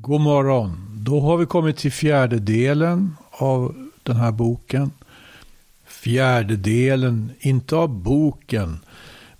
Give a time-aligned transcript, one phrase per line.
[0.00, 0.86] God morgon.
[0.92, 4.90] Då har vi kommit till fjärde delen av den här boken.
[5.86, 8.78] Fjärde delen, inte av boken,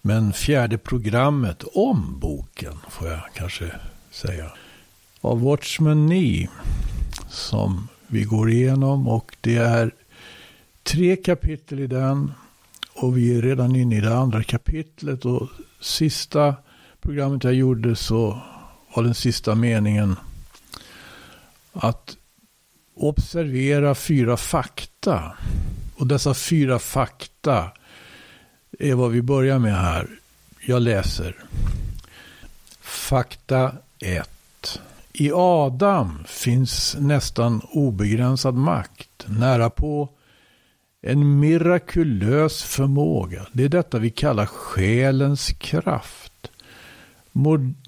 [0.03, 3.71] men fjärde programmet om boken, får jag kanske
[4.11, 4.53] säga.
[5.21, 6.49] Av Watchman Nee,
[7.29, 9.09] som vi går igenom.
[9.09, 9.91] Och det är
[10.83, 12.33] tre kapitel i den.
[12.95, 15.25] Och vi är redan inne i det andra kapitlet.
[15.25, 15.49] Och
[15.81, 16.55] sista
[17.01, 18.41] programmet jag gjorde så
[18.95, 20.17] var den sista meningen
[21.77, 22.17] att
[22.95, 25.33] observera fyra fakta.
[25.97, 27.71] Och dessa fyra fakta
[28.79, 30.09] är vad vi börjar med här.
[30.67, 31.37] Jag läser.
[32.81, 34.81] Fakta 1.
[35.13, 40.09] I Adam finns nästan obegränsad makt, nära på
[41.03, 43.47] en mirakulös förmåga.
[43.53, 46.33] Det är detta vi kallar själens kraft.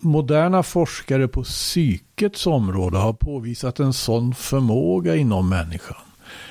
[0.01, 5.97] Moderna forskare på psykets område har påvisat en sån förmåga inom människan.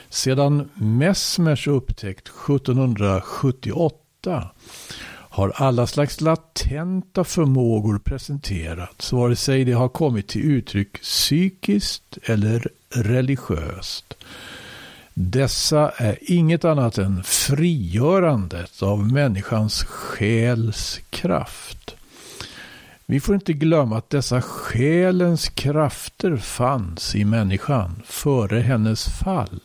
[0.09, 4.49] Sedan Messmers upptäckt 1778
[5.29, 12.67] har alla slags latenta förmågor presenterats, vare sig det har kommit till uttryck psykiskt eller
[12.89, 14.13] religiöst.
[15.13, 21.96] Dessa är inget annat än frigörandet av människans själs kraft.
[23.09, 29.61] Vi får inte glömma att dessa själens krafter fanns i människan före hennes fall.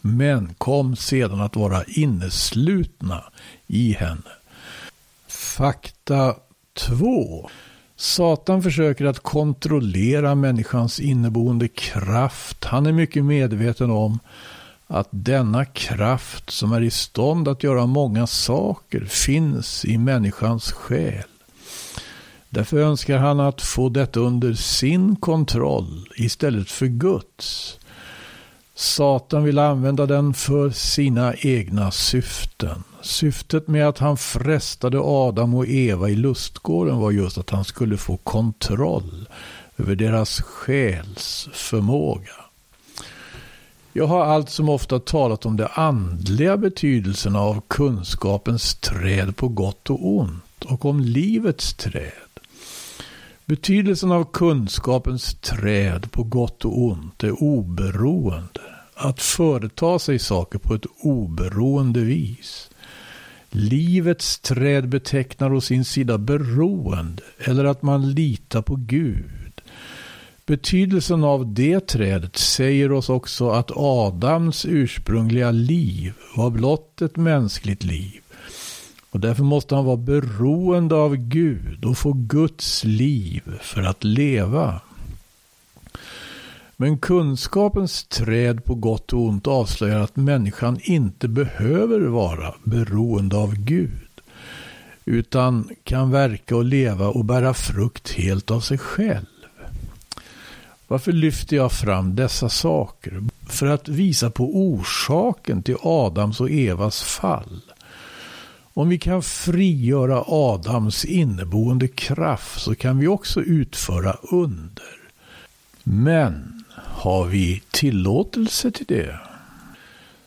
[0.00, 3.24] Men kom sedan att vara inneslutna
[3.66, 4.30] i henne.
[5.28, 6.36] Fakta
[6.74, 7.50] 2.
[7.96, 12.64] Satan försöker att kontrollera människans inneboende kraft.
[12.64, 14.18] Han är mycket medveten om
[14.86, 21.24] att denna kraft som är i stånd att göra många saker finns i människans själ.
[22.54, 27.78] Därför önskar han att få detta under sin kontroll istället för Guds.
[28.74, 32.84] Satan vill använda den för sina egna syften.
[33.02, 37.96] Syftet med att han frestade Adam och Eva i lustgården var just att han skulle
[37.96, 39.28] få kontroll
[39.76, 42.36] över deras själs förmåga.
[43.92, 49.90] Jag har allt som ofta talat om de andliga betydelserna av kunskapens träd på gott
[49.90, 52.31] och ont och om livets träd.
[53.52, 58.60] Betydelsen av kunskapens träd på gott och ont är oberoende.
[58.94, 62.70] Att företa sig saker på ett oberoende vis.
[63.50, 69.60] Livets träd betecknar å sin sida beroende eller att man litar på Gud.
[70.46, 77.84] Betydelsen av det trädet säger oss också att Adams ursprungliga liv var blott ett mänskligt
[77.84, 78.22] liv.
[79.12, 84.80] Och därför måste han vara beroende av Gud och få Guds liv för att leva.
[86.76, 93.54] Men kunskapens träd på gott och ont avslöjar att människan inte behöver vara beroende av
[93.54, 94.20] Gud.
[95.04, 99.26] Utan kan verka och leva och bära frukt helt av sig själv.
[100.88, 103.22] Varför lyfter jag fram dessa saker?
[103.48, 107.60] För att visa på orsaken till Adams och Evas fall.
[108.74, 114.84] Om vi kan frigöra Adams inneboende kraft så kan vi också utföra under.
[115.82, 119.18] Men har vi tillåtelse till det?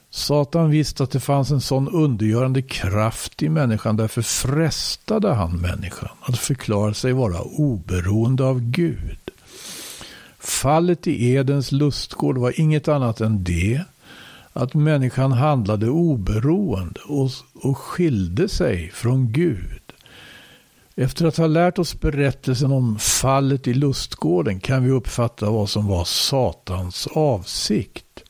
[0.09, 6.09] Satan visste att det fanns en sån undergörande kraft i människan, därför frestade han människan
[6.21, 9.19] att förklara sig vara oberoende av Gud.
[10.39, 13.81] Fallet i Edens lustgård var inget annat än det
[14.55, 19.81] att människan handlade oberoende och, och skilde sig från Gud.
[20.95, 25.87] Efter att ha lärt oss berättelsen om fallet i lustgården kan vi uppfatta vad som
[25.87, 28.23] var Satans avsikt.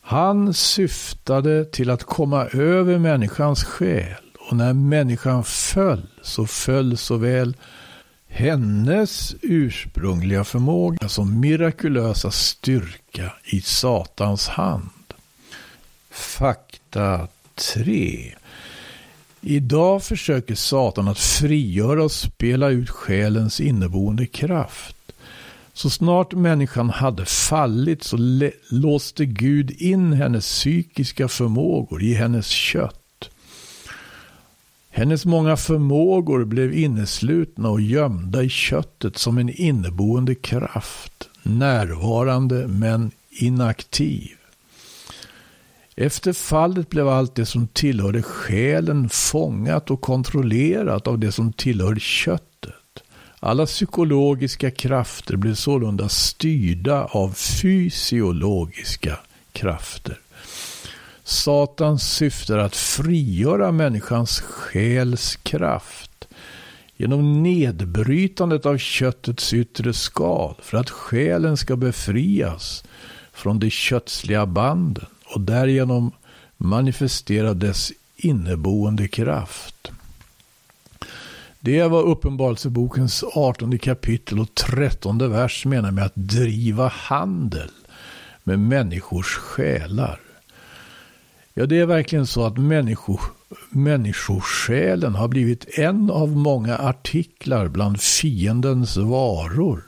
[0.00, 7.56] Han syftade till att komma över människans själ och när människan föll så föll såväl
[8.28, 14.88] hennes ursprungliga förmåga som mirakulösa styrka i Satans hand.
[16.16, 18.34] Fakta 3.
[19.40, 24.96] Idag försöker Satan att frigöra och spela ut själens inneboende kraft.
[25.72, 28.16] Så snart människan hade fallit så
[28.70, 33.30] låste Gud in hennes psykiska förmågor i hennes kött.
[34.90, 43.10] Hennes många förmågor blev inneslutna och gömda i köttet som en inneboende kraft, närvarande men
[43.30, 44.36] inaktiv.
[45.98, 52.00] Efter fallet blev allt det som tillhörde själen fångat och kontrollerat av det som tillhörde
[52.00, 53.02] köttet.
[53.40, 59.18] Alla psykologiska krafter blev sålunda styrda av fysiologiska
[59.52, 60.18] krafter.
[61.24, 66.28] Satans syfte är att frigöra människans själs kraft
[66.96, 72.84] genom nedbrytandet av köttets yttre skal för att själen ska befrias
[73.32, 75.06] från de kötsliga banden
[75.36, 76.12] och därigenom
[76.56, 79.90] manifestera dess inneboende kraft.
[81.60, 87.70] Det är vad Uppenbarelsebokens 18 kapitel och 13 vers menar med att driva handel
[88.44, 90.20] med människors själar.
[91.54, 93.20] Ja, det är verkligen så att människor,
[93.70, 99.82] människosjälen har blivit en av många artiklar bland fiendens varor.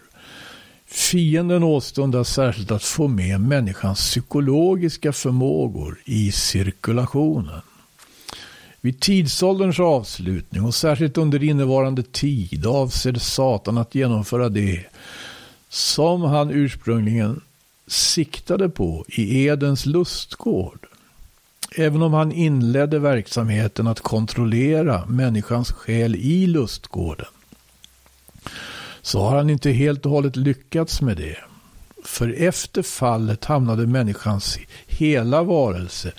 [0.91, 7.61] Fienden åstundar särskilt att få med människans psykologiska förmågor i cirkulationen.
[8.81, 14.85] Vid tidsålderns avslutning och särskilt under innevarande tid avser Satan att genomföra det
[15.69, 17.41] som han ursprungligen
[17.87, 20.87] siktade på i Edens lustgård.
[21.77, 27.27] Även om han inledde verksamheten att kontrollera människans själ i lustgården
[29.09, 31.37] så har han inte helt och hållet lyckats med det.
[32.05, 36.13] För efter fallet hamnade människans hela varelse,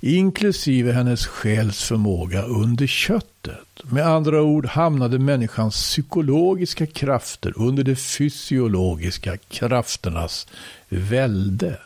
[0.00, 3.82] inklusive hennes själs förmåga, under köttet.
[3.82, 10.46] Med andra ord hamnade människans psykologiska krafter under de fysiologiska krafternas
[10.88, 11.78] välde.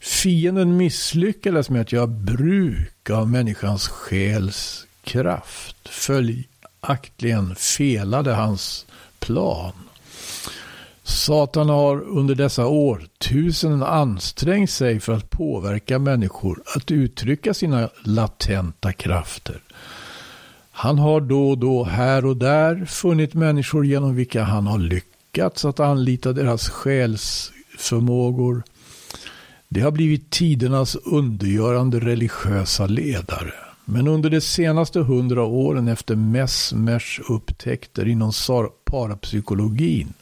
[0.00, 5.88] Fienden misslyckades med att göra bruk av människans själs kraft.
[5.88, 8.86] Följaktligen felade hans
[9.28, 9.72] plan.
[11.02, 18.92] Satan har under dessa årtusenden ansträngt sig för att påverka människor att uttrycka sina latenta
[18.92, 19.60] krafter.
[20.70, 25.64] Han har då och då här och där funnit människor genom vilka han har lyckats
[25.64, 28.62] att anlita deras själsförmågor.
[29.68, 33.67] Det har blivit tidernas undergörande religiösa ledare.
[33.90, 38.32] Men under de senaste hundra åren efter Messmers upptäckter inom
[38.84, 40.12] parapsykologin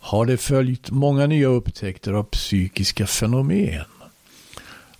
[0.00, 3.84] har det följt många nya upptäckter av psykiska fenomen.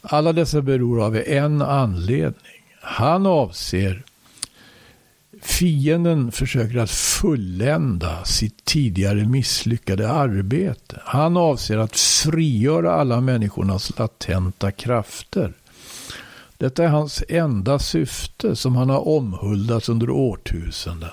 [0.01, 2.63] Alla dessa beror av en anledning.
[2.81, 4.03] Han avser
[5.43, 11.01] Fienden försöker att fullända sitt tidigare misslyckade arbete.
[11.05, 15.53] Han avser att frigöra alla människornas latenta krafter.
[16.59, 21.11] Detta är hans enda syfte som han har omhuldat under årtusenden.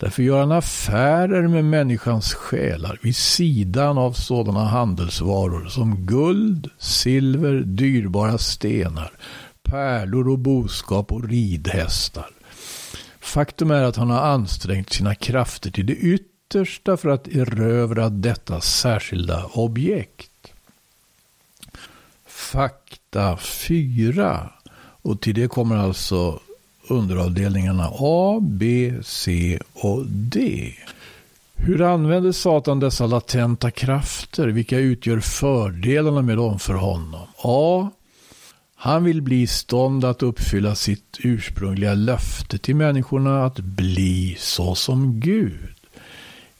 [0.00, 7.60] Därför gör han affärer med människans själar vid sidan av sådana handelsvaror som guld, silver,
[7.60, 9.12] dyrbara stenar,
[9.62, 12.30] pärlor och boskap och ridhästar.
[13.20, 18.60] Faktum är att han har ansträngt sina krafter till det yttersta för att erövra detta
[18.60, 20.30] särskilda objekt.
[23.14, 24.50] Fakta 4.
[25.02, 26.40] Och till det kommer alltså
[26.88, 30.72] underavdelningarna A, B, C och D.
[31.54, 34.48] Hur använder Satan dessa latenta krafter?
[34.48, 37.26] Vilka utgör fördelarna med dem för honom?
[37.42, 37.90] A.
[38.76, 44.74] Han vill bli i stånd att uppfylla sitt ursprungliga löfte till människorna att bli så
[44.74, 45.73] som Gud.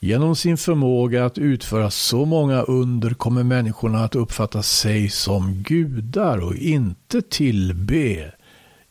[0.04, 6.38] Genom sin förmåga att utföra så många under kommer människorna att uppfatta sig som gudar
[6.38, 8.32] och inte tillbe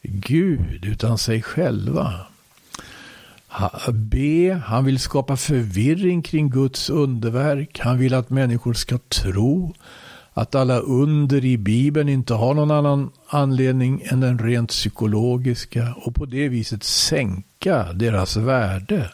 [0.01, 2.13] Gud utan sig själva.
[3.91, 4.51] B.
[4.65, 7.79] Han vill skapa förvirring kring Guds underverk.
[7.79, 9.73] Han vill att människor ska tro
[10.33, 16.15] att alla under i Bibeln inte har någon annan anledning än den rent psykologiska och
[16.15, 19.09] på det viset sänka deras värde.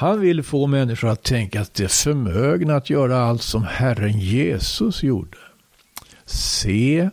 [0.00, 4.18] Han vill få människor att tänka att de är förmögna att göra allt som Herren
[4.18, 5.36] Jesus gjorde.
[6.26, 7.10] C.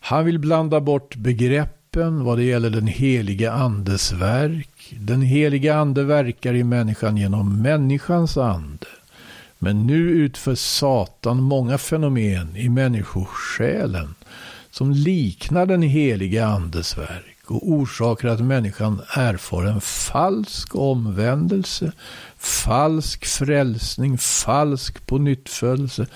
[0.00, 4.94] Han vill blanda bort begreppen vad det gäller den heliga andes verk.
[5.00, 8.86] Den heliga ande verkar i människan genom människans ande.
[9.58, 14.14] Men nu utför Satan många fenomen i människosjälen
[14.70, 21.92] som liknar den heliga andes verk och orsakar att människan erfar en falsk omvändelse,
[22.38, 26.06] falsk frälsning, falsk pånyttfödelse,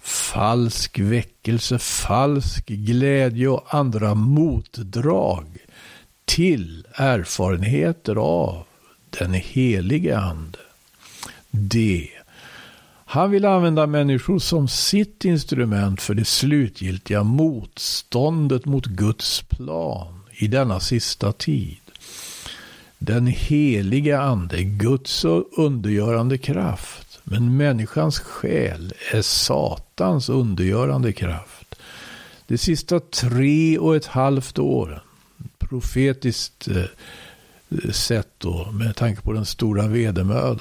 [0.00, 5.58] falsk väckelse, falsk glädje och andra motdrag
[6.24, 8.64] till erfarenheter av
[9.18, 10.58] den helige ande.
[11.50, 12.08] Det
[13.12, 20.46] han vill använda människor som sitt instrument för det slutgiltiga motståndet mot Guds plan i
[20.46, 21.80] denna sista tid.
[22.98, 25.24] Den heliga ande Guds
[25.56, 27.20] undergörande kraft.
[27.24, 31.74] Men människans själ är Satans undergörande kraft.
[32.46, 35.00] De sista tre och ett halvt åren,
[35.58, 40.60] profetiskt eh, sett då, med tanke på den stora vedermödan.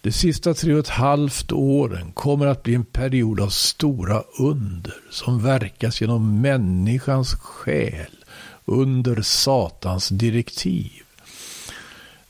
[0.00, 4.94] De sista tre och ett halvt åren kommer att bli en period av stora under
[5.10, 8.23] som verkas genom människans själ
[8.64, 11.02] under Satans direktiv.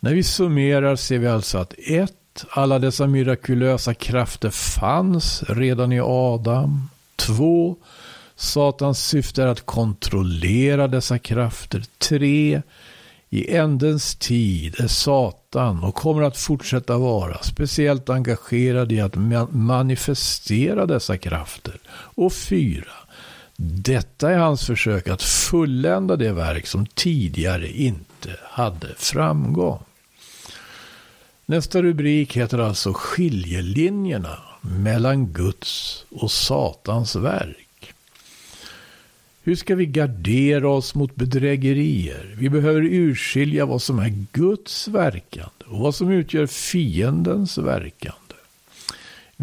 [0.01, 2.13] När vi summerar ser vi alltså att 1.
[2.51, 6.91] Alla dessa mirakulösa krafter fanns redan i Adam.
[7.17, 7.77] 2.
[8.37, 11.85] Satans syfte är att kontrollera dessa krafter.
[11.99, 12.63] 3.
[13.31, 19.15] I ändens tid är Satan och kommer att fortsätta vara speciellt engagerad i att
[19.51, 21.79] manifestera dessa krafter.
[21.91, 22.85] Och 4.
[23.57, 29.83] Detta är hans försök att fullända det verk som tidigare inte hade framgång.
[31.47, 37.95] Nästa rubrik heter alltså skiljelinjerna mellan Guds och Satans verk.
[39.43, 42.35] Hur ska vi gardera oss mot bedrägerier?
[42.39, 48.24] Vi behöver urskilja vad som är Guds verkande och vad som utgör fiendens verkande.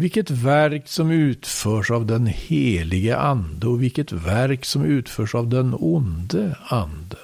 [0.02, 5.74] Vilket verk som utförs av den helige ande och vilket verk som utförs av den
[5.78, 7.18] onde anden.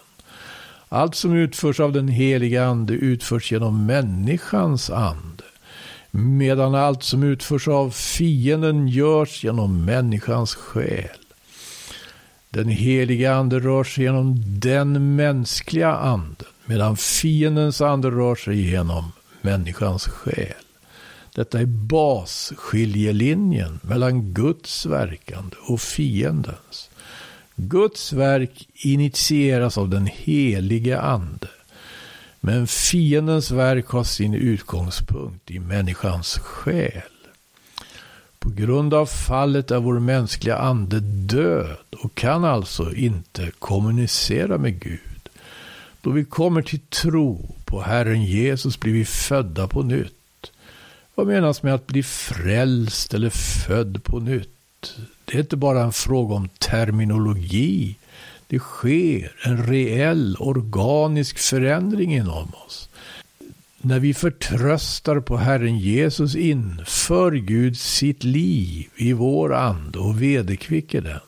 [0.88, 5.44] Allt som utförs av den Helige ande utförs genom människans ande.
[6.10, 11.18] Medan allt som utförs av fienden görs genom människans själ.
[12.50, 16.48] Den heliga ande rör sig genom den mänskliga anden.
[16.64, 20.67] Medan fiendens ande rör sig genom människans själ.
[21.38, 26.90] Detta är basskiljelinjen mellan Guds verkande och fiendens.
[27.56, 31.48] Guds verk initieras av den helige ande.
[32.40, 37.02] Men fiendens verk har sin utgångspunkt i människans själ.
[38.38, 44.80] På grund av fallet är vår mänskliga ande död och kan alltså inte kommunicera med
[44.80, 45.28] Gud.
[46.00, 50.17] Då vi kommer till tro på Herren Jesus blir vi födda på nytt.
[51.18, 54.96] Vad menas med att bli frälst eller född på nytt?
[55.24, 57.96] Det är inte bara en fråga om terminologi.
[58.46, 62.88] Det sker en reell organisk förändring inom oss.
[63.78, 71.00] När vi förtröstar på Herren Jesus inför Gud sitt liv i vår ande och vederkvicker
[71.00, 71.20] den.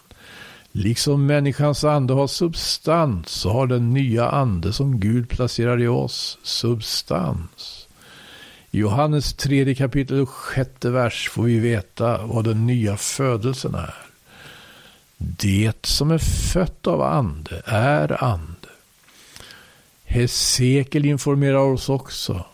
[0.73, 6.39] Liksom människans ande har substans så har den nya ande som Gud placerar i oss
[6.43, 7.80] substans.
[8.73, 13.95] I Johannes tredje kapitel och sjätte vers får vi veta vad den nya födelsen är.
[15.17, 16.19] Det som är
[16.53, 18.69] fött av ande är ande.
[20.05, 22.45] Hesekiel informerar oss också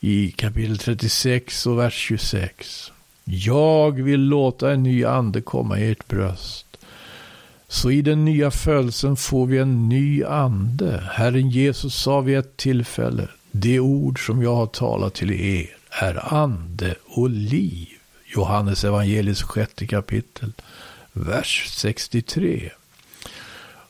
[0.00, 2.92] i kapitel 36 och vers 26.
[3.24, 6.66] Jag vill låta en ny ande komma i ert bröst.
[7.68, 11.10] Så i den nya födelsen får vi en ny ande.
[11.12, 16.34] Herren Jesus sa vid ett tillfälle, det ord som jag har talat till er är
[16.34, 17.88] ande och liv.
[18.34, 20.52] Johannes evangeliets sjätte kapitel,
[21.12, 22.70] vers 63.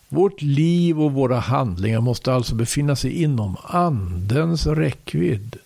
[0.09, 5.57] Vårt liv och våra handlingar måste alltså befinna sig inom andens räckvidd.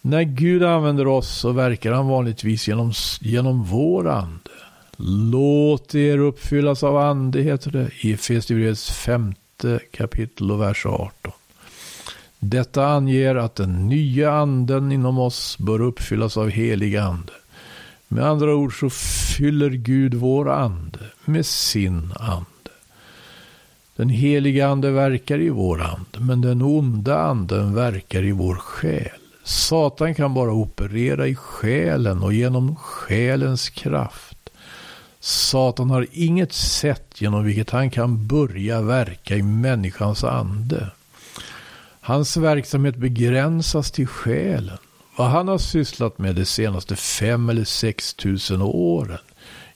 [0.00, 4.50] När Gud använder oss så verkar han vanligtvis genom, genom vår ande.
[5.30, 11.32] Låt er uppfyllas av ande, heter det i Efesierbrevets femte kapitel och vers 18.
[12.48, 17.32] Detta anger att den nya anden inom oss bör uppfyllas av helig ande.
[18.08, 22.70] Med andra ord så fyller Gud vår ande med sin ande.
[23.96, 29.20] Den heliga ande verkar i vår ande, men den onda anden verkar i vår själ.
[29.44, 34.50] Satan kan bara operera i själen och genom själens kraft.
[35.20, 40.90] Satan har inget sätt genom vilket han kan börja verka i människans ande.
[42.06, 44.78] Hans verksamhet begränsas till själen.
[45.16, 49.18] Vad han har sysslat med de senaste fem eller sex tusen åren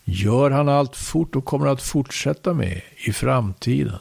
[0.04, 3.98] gör han allt fort och kommer att fortsätta med i framtiden.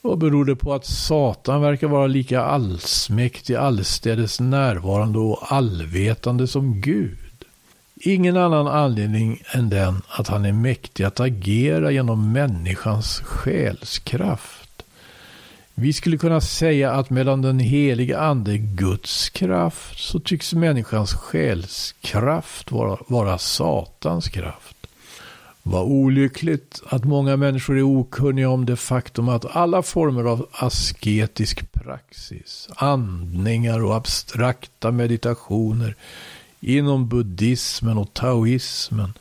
[0.00, 6.80] Vad beror det på att Satan verkar vara lika allsmäktig, allestädes närvarande och allvetande som
[6.80, 7.44] Gud?
[7.96, 14.67] Ingen annan anledning än den att han är mäktig att agera genom människans själskraft.
[15.80, 22.72] Vi skulle kunna säga att mellan den heliga ande Guds kraft så tycks människans själskraft
[22.72, 24.76] vara, vara Satans kraft.
[25.62, 31.72] Vad olyckligt att många människor är okunniga om det faktum att alla former av asketisk
[31.72, 35.96] praxis, andningar och abstrakta meditationer
[36.60, 39.12] inom buddhismen och taoismen,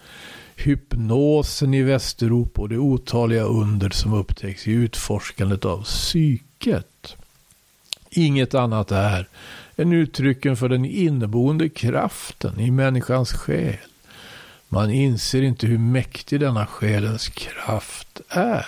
[0.56, 5.84] hypnosen i Västeuropa och de otaliga under som upptäcks i utforskandet av
[6.58, 7.16] riket.
[8.10, 9.28] Inget annat är
[9.76, 13.78] än uttrycken för den inneboende kraften i människans själ.
[14.70, 18.66] Man inser inte hur mäktig denna själens kraft är.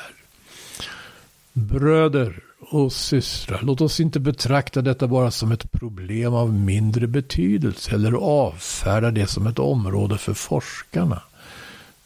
[1.53, 2.39] Bröder
[2.71, 8.11] och systrar, låt oss inte betrakta detta bara som ett problem av mindre betydelse eller
[8.11, 11.21] avfärda det som ett område för forskarna.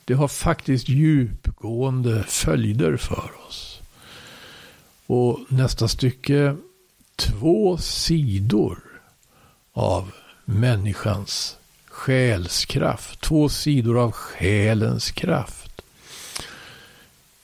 [0.06, 3.73] Det har faktiskt djupgående följder för oss.
[5.08, 6.56] Och nästa stycke,
[7.16, 8.80] två sidor
[9.74, 10.12] av
[10.46, 13.22] människans själskraft.
[13.22, 15.82] Två sidor av själens kraft.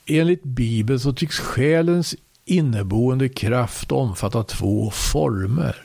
[0.05, 5.75] Enligt Bibeln så tycks själens inneboende kraft omfatta två former.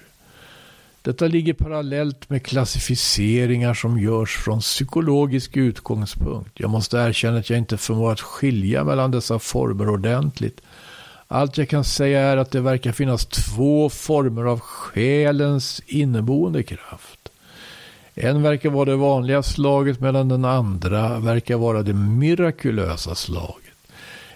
[1.03, 6.61] Detta ligger parallellt med klassificeringar som görs från psykologisk utgångspunkt.
[6.61, 10.61] Jag måste erkänna att jag inte förmår att skilja mellan dessa former ordentligt.
[11.29, 17.29] Allt jag kan säga är att det verkar finnas två former av själens inneboende kraft.
[18.15, 23.65] En verkar vara det vanliga slaget medan den andra verkar vara det mirakulösa slaget.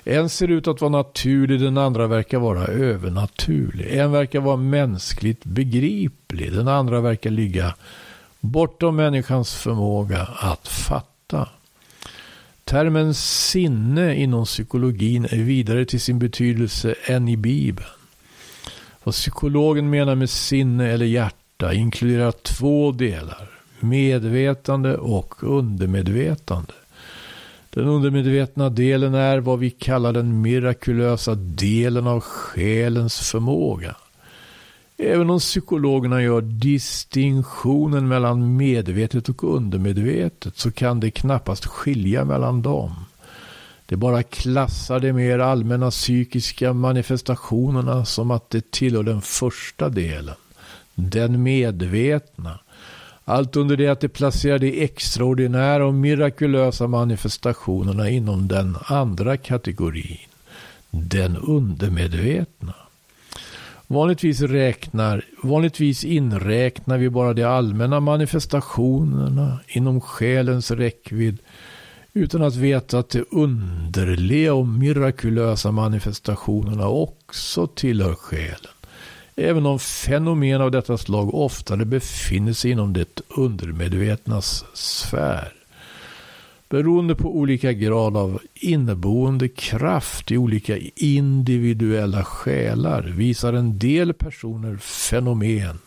[0.04, 3.99] En ser ut att vara naturlig, den andra verkar vara övernaturlig.
[3.99, 7.75] En verkar vara mänskligt begriplig, den andra verkar ligga
[8.40, 11.49] bortom människans förmåga att fatta.
[12.68, 17.88] Termen sinne inom psykologin är vidare till sin betydelse än i Bibeln.
[19.04, 26.72] Vad psykologen menar med sinne eller hjärta inkluderar två delar, medvetande och undermedvetande.
[27.70, 33.96] Den undermedvetna delen är vad vi kallar den mirakulösa delen av själens förmåga.
[35.00, 42.62] Även om psykologerna gör distinktionen mellan medvetet och undermedvetet så kan det knappast skilja mellan
[42.62, 42.90] dem.
[43.87, 50.34] Det bara klassar de mer allmänna psykiska manifestationerna som att det tillhör den första delen,
[50.94, 52.58] den medvetna.
[53.24, 60.28] Allt under det att det placerar de extraordinära och mirakulösa manifestationerna inom den andra kategorin,
[60.90, 62.74] den undermedvetna.
[63.90, 71.38] Vanligtvis, räknar, vanligtvis inräknar vi bara de allmänna manifestationerna inom själens räckvidd
[72.12, 78.72] utan att veta att de underliga och mirakulösa manifestationerna också tillhör själen.
[79.37, 85.58] Även om fenomen av detta slag oftare befinner sig inom det undermedvetnas sfär
[86.68, 94.76] beroende på olika grad av inneboende kraft i olika individuella själar visar en del personer
[94.76, 95.78] fenomen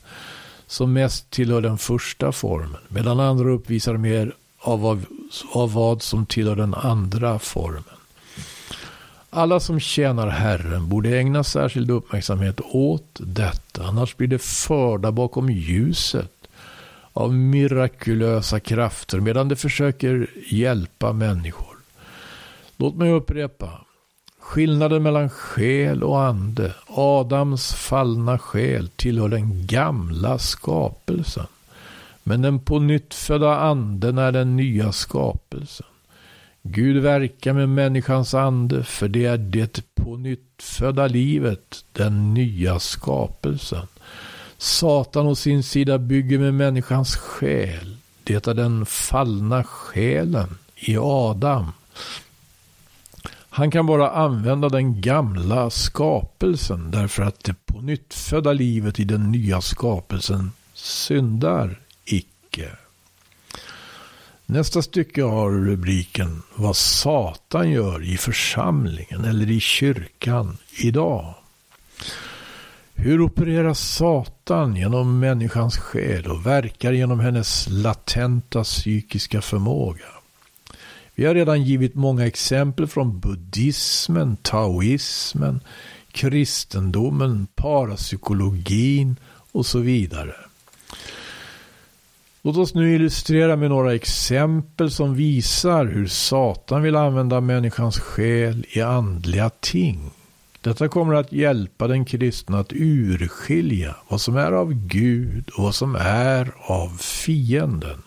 [0.67, 5.05] som mest tillhör den första formen, medan andra uppvisar mer av vad,
[5.53, 7.83] av vad som tillhör den andra formen.
[9.29, 15.49] Alla som tjänar Herren borde ägna särskild uppmärksamhet åt detta, annars blir det förda bakom
[15.49, 16.40] ljuset
[17.13, 21.77] av mirakulösa krafter medan de försöker hjälpa människor.
[22.77, 23.81] Låt mig upprepa.
[24.39, 26.73] Skillnaden mellan själ och ande.
[26.87, 31.47] Adams fallna själ tillhör den gamla skapelsen.
[32.23, 35.87] Men den på nytt födda anden är den nya skapelsen.
[36.63, 42.79] Gud verkar med människans ande, för det är det på nytt födda livet, den nya
[42.79, 43.87] skapelsen.
[44.61, 47.97] Satan å sin sida bygger med människans själ.
[48.23, 51.71] Det är den fallna själen i Adam.
[53.49, 59.03] Han kan bara använda den gamla skapelsen därför att det på nytt födda livet i
[59.03, 62.71] den nya skapelsen syndar icke.
[64.45, 71.40] Nästa stycke har rubriken Vad Satan gör i församlingen eller i kyrkan idag.
[73.03, 80.05] Hur opererar Satan genom människans själ och verkar genom hennes latenta psykiska förmåga?
[81.15, 85.59] Vi har redan givit många exempel från buddhismen, taoismen,
[86.11, 89.15] kristendomen, parapsykologin
[89.51, 90.35] och så vidare.
[92.41, 98.65] Låt oss nu illustrera med några exempel som visar hur Satan vill använda människans själ
[98.69, 100.11] i andliga ting.
[100.61, 105.75] Detta kommer att hjälpa den kristna att urskilja vad som är av Gud och vad
[105.75, 108.01] som är av fienden.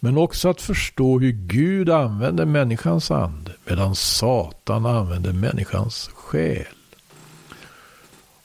[0.00, 6.64] Men också att förstå hur Gud använder människans ande medan Satan använder människans själ.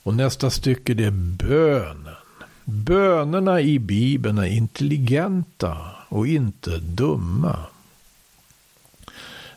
[0.04, 1.12] Och nästa stycke det är
[1.47, 2.15] bönen.
[2.65, 5.78] Bönerna i Bibeln är intelligenta
[6.10, 7.60] och inte dumma.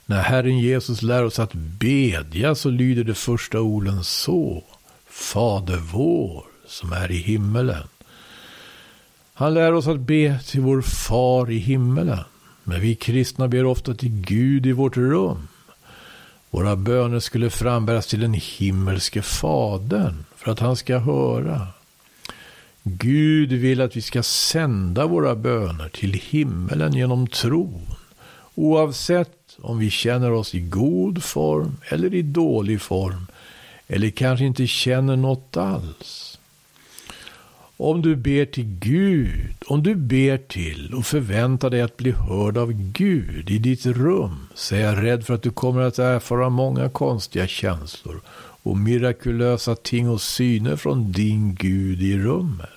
[0.06, 4.64] När Herren Jesus lär oss att bedja så lyder de första orden så.
[5.10, 7.88] Fader vår som är i himmelen.
[9.34, 12.24] Han lär oss att be till vår far i himmelen.
[12.64, 15.48] Men vi kristna ber ofta till Gud i vårt rum.
[16.50, 21.66] Våra böner skulle frambäras till den himmelske fadern för att han ska höra.
[22.82, 27.86] Gud vill att vi ska sända våra böner till himmelen genom tron.
[28.54, 33.26] Oavsett om vi känner oss i god form eller i dålig form.
[33.88, 36.38] Eller kanske inte känner något alls.
[37.78, 42.58] Om du ber till Gud, om du ber till och förväntar dig att bli hörd
[42.58, 46.48] av Gud i ditt rum, så är jag rädd för att du kommer att erfara
[46.48, 48.20] många konstiga känslor
[48.62, 52.70] och mirakulösa ting och syner från din Gud i rummet.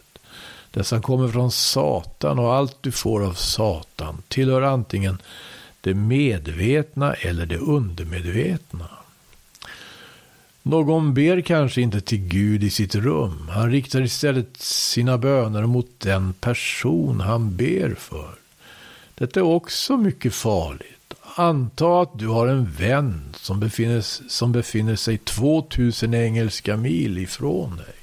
[0.71, 5.17] Dessa kommer från Satan och allt du får av Satan tillhör antingen
[5.81, 8.89] det medvetna eller det undermedvetna.
[10.63, 13.47] Någon ber kanske inte till Gud i sitt rum.
[13.49, 18.35] Han riktar istället sina böner mot den person han ber för.
[19.15, 21.13] Detta är också mycket farligt.
[21.35, 27.77] Anta att du har en vän som befinner, som befinner sig 2000 engelska mil ifrån
[27.77, 27.95] dig.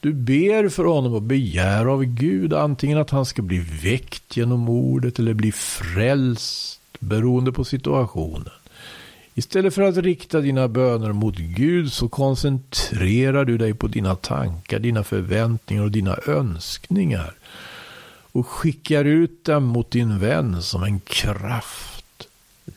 [0.00, 4.68] Du ber för honom och begär av Gud antingen att han ska bli väckt genom
[4.68, 8.50] ordet eller bli frälst beroende på situationen.
[9.34, 14.78] Istället för att rikta dina böner mot Gud så koncentrerar du dig på dina tankar,
[14.78, 17.34] dina förväntningar och dina önskningar.
[18.32, 22.28] Och skickar ut dem mot din vän som en kraft.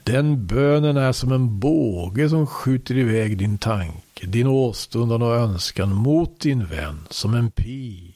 [0.03, 5.95] Den bönen är som en båge som skjuter iväg din tanke, din åstundan och önskan
[5.95, 8.13] mot din vän som en pil.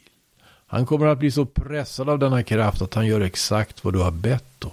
[0.67, 3.99] Han kommer att bli så pressad av denna kraft att han gör exakt vad du
[3.99, 4.71] har bett om.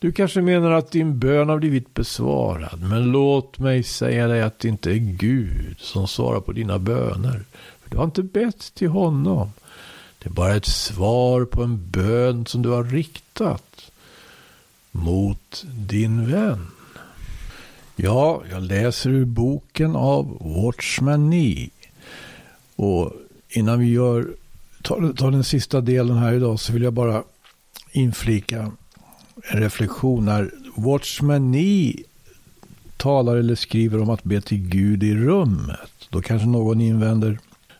[0.00, 2.82] Du kanske menar att din bön har blivit besvarad.
[2.82, 7.44] Men låt mig säga dig att det inte är Gud som svarar på dina böner.
[7.82, 9.52] För du har inte bett till honom.
[10.18, 13.90] Det är bara ett svar på en bön som du har riktat
[14.90, 16.66] mot din vän.
[17.96, 21.70] Ja, jag läser ur boken av Watchman Nee.
[22.76, 23.12] Och
[23.48, 24.28] innan vi gör,
[24.82, 27.22] tar, tar den sista delen här idag så vill jag bara
[27.92, 28.72] inflika
[29.50, 31.94] en reflektion när Watchman Nee
[32.96, 35.90] talar eller skriver om att be till Gud i rummet.
[36.10, 37.38] Då kanske någon invänder.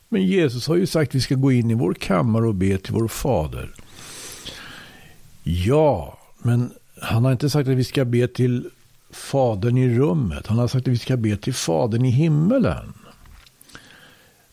[0.09, 2.78] Men Jesus har ju sagt att vi ska gå in i vår kammare och be
[2.78, 3.70] till vår fader.
[5.42, 8.70] Ja, men han har inte sagt att vi ska be till
[9.11, 10.46] fadern i rummet.
[10.46, 12.94] Han har sagt att vi ska be till fadern i himmelen.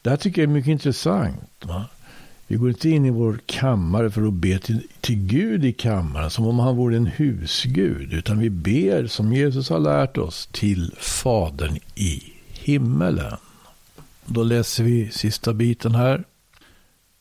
[0.01, 1.65] Det här tycker jag är mycket intressant.
[1.65, 1.86] Va?
[2.47, 6.29] Vi går inte in i vår kammare för att be till, till Gud i kammaren
[6.29, 8.13] som om han vore en husgud.
[8.13, 13.38] Utan vi ber som Jesus har lärt oss till Fadern i himmelen.
[14.25, 16.23] Då läser vi sista biten här.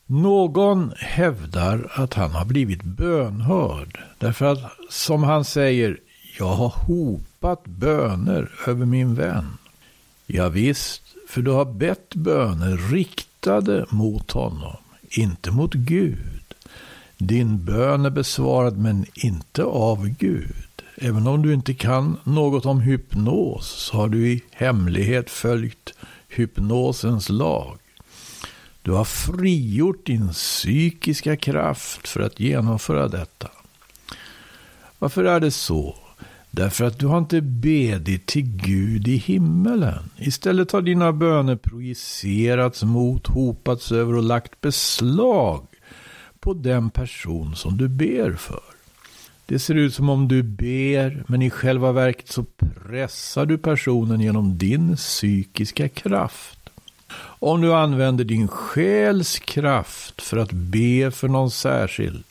[0.05, 3.99] Någon hävdar att han har blivit bönhörd.
[4.17, 4.59] Därför att
[4.89, 5.97] som han säger,
[6.39, 9.57] jag har hopat böner över min vän.
[10.27, 14.75] Ja, visst, för du har bett böner riktade mot honom
[15.17, 16.53] inte mot Gud.
[17.17, 20.83] Din bön är besvarad men inte av Gud.
[20.97, 25.93] Även om du inte kan något om hypnos så har du i hemlighet följt
[26.27, 27.77] hypnosens lag.
[28.81, 33.49] Du har frigjort din psykiska kraft för att genomföra detta.
[34.99, 35.95] Varför är det så?
[36.55, 40.09] Därför att du har inte bedit till Gud i himmelen.
[40.17, 45.67] Istället har dina böner projicerats mot, hopats över och lagt beslag
[46.39, 48.61] på den person som du ber för.
[49.45, 54.21] Det ser ut som om du ber, men i själva verket så pressar du personen
[54.21, 56.69] genom din psykiska kraft.
[57.39, 62.23] Om du använder din själs kraft för att be för någon särskild,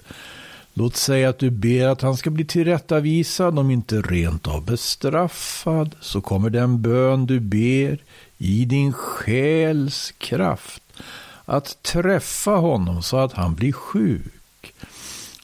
[0.76, 5.94] Låt säga att du ber att han ska bli tillrättavisad, om inte rent av bestraffad,
[6.00, 7.98] så kommer den bön du ber
[8.38, 10.82] i din själs kraft
[11.44, 14.74] att träffa honom så att han blir sjuk.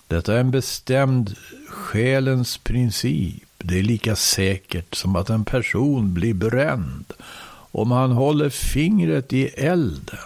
[0.07, 1.37] Detta är en bestämd
[1.69, 3.43] själens princip.
[3.59, 7.05] Det är lika säkert som att en person blir bränd
[7.73, 10.19] om han håller fingret i elden.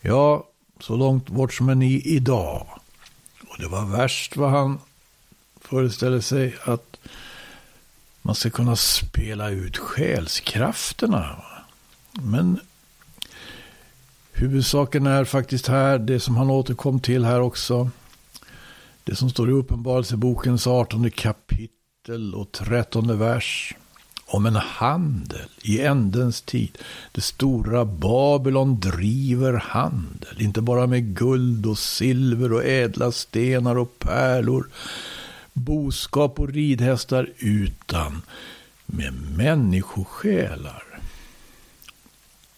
[0.00, 0.46] Ja,
[0.80, 2.75] så långt bort som är ni idag.
[3.56, 4.78] Och det var värst vad han
[5.60, 6.96] föreställer sig att
[8.22, 11.42] man ska kunna spela ut själskrafterna.
[12.12, 12.60] Men
[14.32, 17.90] huvudsaken är faktiskt här, det som han återkom till här också.
[19.04, 23.74] Det som står i Uppenbarelsebokens 18 kapitel och 13 vers.
[24.28, 26.78] Om en handel i ändens tid.
[27.12, 30.42] Det stora Babylon driver handel.
[30.42, 34.68] Inte bara med guld och silver och ädla stenar och pärlor.
[35.52, 38.22] Boskap och ridhästar utan
[38.86, 40.85] med människosjälar